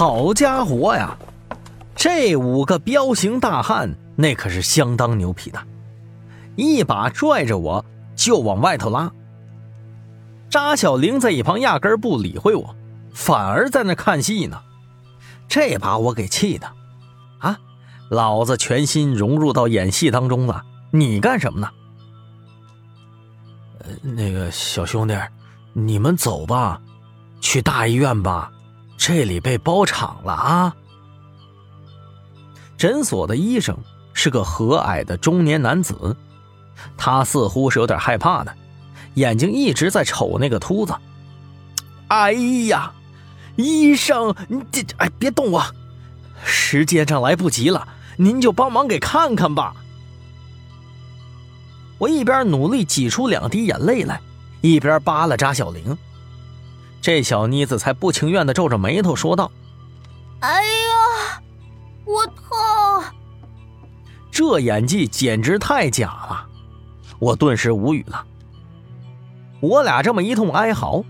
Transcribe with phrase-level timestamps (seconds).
[0.00, 1.14] 好家伙呀！
[1.94, 5.60] 这五个彪形大汉那可是相当牛皮的，
[6.56, 7.84] 一把拽着我
[8.16, 9.12] 就往外头拉。
[10.48, 12.74] 扎小玲在一旁压根不理会我，
[13.12, 14.62] 反而在那看戏呢。
[15.46, 16.66] 这把我给气的，
[17.40, 17.58] 啊！
[18.08, 20.62] 老子全心融入到演戏当中了，
[20.92, 21.68] 你干什么呢？
[23.80, 25.14] 呃，那个小兄弟，
[25.74, 26.80] 你们走吧，
[27.42, 28.50] 去大医院吧，
[29.02, 30.76] 这里被包场了啊！
[32.76, 33.74] 诊所的医生
[34.12, 36.14] 是个和蔼的中年男子，
[36.98, 38.54] 他似乎是有点害怕的，
[39.14, 40.94] 眼睛一直在瞅那个秃子。
[42.08, 42.32] 哎
[42.66, 42.92] 呀，
[43.56, 45.64] 医生，你这哎别动我，
[46.44, 47.88] 时间上来不及了。
[48.18, 49.74] 您就帮忙给看看吧。
[51.96, 54.20] 我一边努力挤出两滴眼泪来，
[54.60, 55.96] 一边扒拉扎小玲。
[57.00, 59.50] 这小妮子才不情愿的皱着眉头说道
[60.40, 61.42] ：“哎呀，
[62.04, 62.44] 我痛！”
[64.30, 66.46] 这演技简直太假了，
[67.18, 68.24] 我顿时无语了。
[69.60, 71.04] 我俩这么一通哀嚎，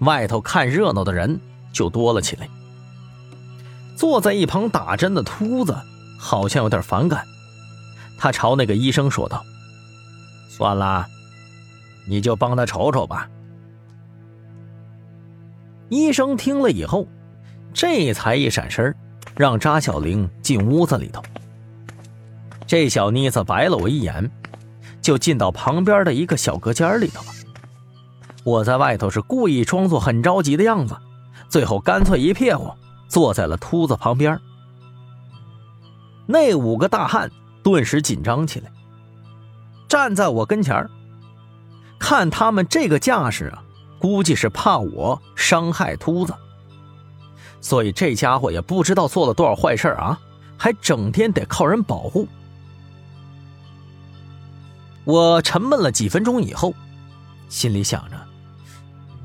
[0.00, 1.40] 外头看热闹的人
[1.72, 2.48] 就多了起来。
[3.96, 5.76] 坐在一旁打针的秃子。
[6.16, 7.22] 好像有点反感，
[8.16, 9.44] 他朝那个医生说道
[10.48, 11.06] ：“算了，
[12.08, 13.28] 你就帮他瞅瞅吧。”
[15.94, 17.06] 医生听了以后，
[17.72, 18.92] 这才一闪身，
[19.36, 21.22] 让扎小玲进屋子里头。
[22.66, 24.28] 这小妮子白了我一眼，
[25.00, 27.28] 就进到旁边的一个小隔间里头了。
[28.42, 30.96] 我在外头是故意装作很着急的样子，
[31.48, 32.72] 最后干脆一撇乎，
[33.06, 34.36] 坐在了秃子旁边。
[36.26, 37.30] 那五个大汉
[37.62, 38.70] 顿时紧张起来，
[39.88, 40.88] 站在我跟前
[42.00, 43.63] 看他们这个架势啊，
[44.04, 46.34] 估计是怕我伤害秃子，
[47.62, 50.20] 所以这家伙也不知道做了多少坏事啊，
[50.58, 52.28] 还整天得靠人保护。
[55.04, 56.74] 我沉闷了几分钟以后，
[57.48, 58.26] 心里想着，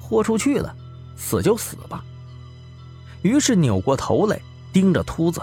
[0.00, 0.74] 豁出去了，
[1.14, 2.04] 死就死吧。
[3.22, 4.40] 于是扭过头来
[4.72, 5.40] 盯着秃子，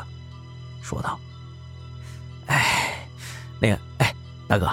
[0.82, 1.18] 说道。
[2.48, 3.08] 哎，
[3.62, 4.14] 那个，哎，
[4.46, 4.70] 大哥，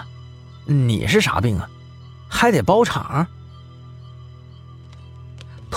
[0.64, 1.70] 你是啥病啊？
[2.28, 3.24] 还得包场？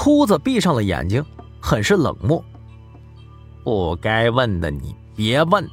[0.03, 1.23] 秃子闭上了眼睛，
[1.61, 2.43] 很是冷漠。
[3.63, 5.63] 不该问的你别问，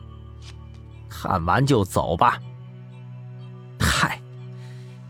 [1.09, 2.39] 看完就走吧。
[3.81, 4.21] 嗨，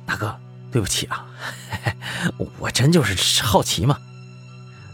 [0.06, 0.32] 大哥，
[0.70, 1.26] 对不起啊，
[2.60, 3.98] 我真就是好奇嘛。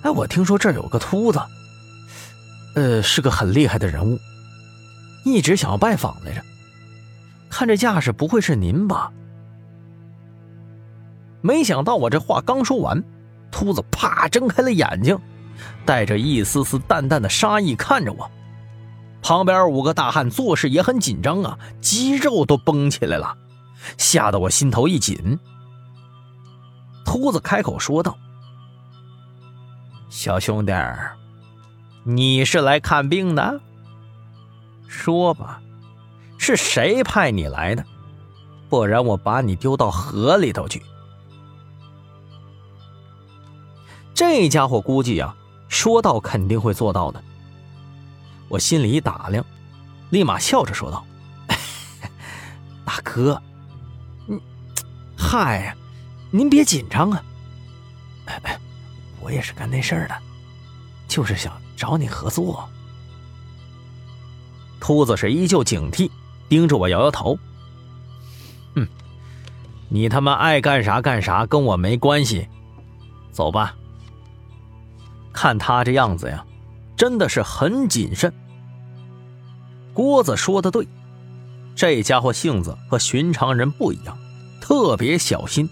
[0.01, 1.39] 哎，我听说这儿有个秃子，
[2.77, 4.19] 呃，是个很厉害的人物。
[5.27, 6.43] 一直想要拜访来着，
[7.51, 9.13] 看这架势，不会是您吧？
[11.43, 13.05] 没想到我这话刚说完，
[13.54, 15.16] 秃子啪睁开了眼睛，
[15.87, 18.28] 带着一丝丝淡淡的杀意看着我。
[19.22, 23.38] 旁边五个大汉做事也很紧张啊，肌肉都绷起来了，
[23.97, 25.38] 吓得我心头一紧。
[27.04, 28.19] 秃子开口说道
[30.10, 30.72] ：“小兄弟，
[32.03, 33.60] 你是来看病的？”
[34.88, 35.62] 说吧，
[36.38, 37.84] 是谁派你来的？
[38.69, 40.82] 不然我把你丢到河里头去。
[44.15, 45.35] 这家伙估计呀，
[45.69, 47.23] 说到肯定会做到的。
[48.49, 49.45] 我心里一打量，
[50.11, 51.05] 立马笑着说道
[52.87, 53.43] ：“大哥，
[54.27, 54.41] 你
[55.17, 55.75] 嗨，
[56.31, 57.21] 您别紧张啊。
[59.21, 60.15] 我也是干那事儿的，
[61.09, 62.69] 就是想找你合作。”
[64.79, 66.09] 秃子是依旧警惕，
[66.49, 67.37] 盯着我摇摇头。
[68.77, 68.87] 哼，
[69.89, 72.47] 你他妈爱干啥干啥，跟我没关系。
[73.33, 73.75] 走吧。
[75.34, 76.47] 看他这样子呀，
[76.97, 78.33] 真的是很谨慎。
[79.93, 80.89] 郭子说的对，
[81.77, 84.17] 这家伙性子和寻常人不一样，
[84.61, 85.69] 特别小心。